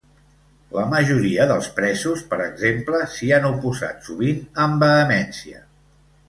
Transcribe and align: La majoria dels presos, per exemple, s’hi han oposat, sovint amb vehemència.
La 0.75 0.85
majoria 0.93 1.45
dels 1.51 1.67
presos, 1.79 2.23
per 2.31 2.39
exemple, 2.45 3.03
s’hi 3.17 3.29
han 3.37 3.45
oposat, 3.51 4.01
sovint 4.09 4.41
amb 4.65 4.83
vehemència. 4.87 5.63